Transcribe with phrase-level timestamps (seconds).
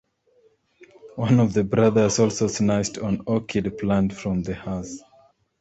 [1.15, 4.97] One of the brothers also snatched an orchid plant from the house.